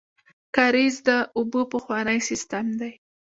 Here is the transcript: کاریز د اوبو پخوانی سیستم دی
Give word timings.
کاریز 0.55 0.95
د 1.07 1.09
اوبو 1.37 1.61
پخوانی 1.73 2.19
سیستم 2.29 2.65
دی 2.79 2.91